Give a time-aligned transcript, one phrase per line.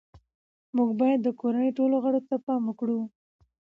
[0.75, 3.01] موږ باید د کورنۍ ټولو غړو ته پام وکړو